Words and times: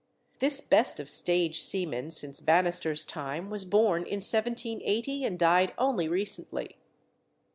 This 0.39 0.61
best 0.61 0.99
of 0.99 1.07
stage 1.07 1.59
seamen 1.61 2.09
since 2.09 2.39
Bannister's 2.39 3.05
time 3.05 3.51
was 3.51 3.63
born 3.65 4.01
in 4.01 4.17
1780, 4.19 5.23
and 5.23 5.37
died 5.37 5.75
only 5.77 6.07
recently. 6.07 6.75